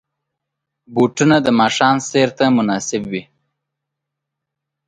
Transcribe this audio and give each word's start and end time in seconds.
بوټونه 0.93 1.37
د 1.45 1.47
ماښام 1.59 1.95
سیر 2.09 2.29
ته 2.37 2.45
مناسب 2.57 3.01
وي. 3.11 3.23